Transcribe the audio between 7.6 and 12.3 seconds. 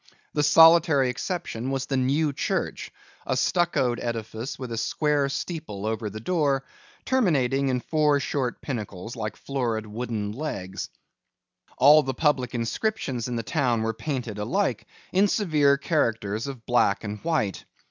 in four short pinnacles like florid wooden legs. All the